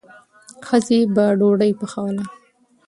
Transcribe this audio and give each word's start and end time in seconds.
ښځې 0.67 0.99
به 1.15 1.25
ډوډۍ 1.39 1.71
پخوله. 1.79 2.23